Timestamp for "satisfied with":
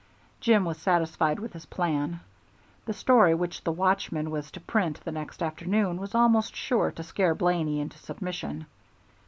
0.79-1.53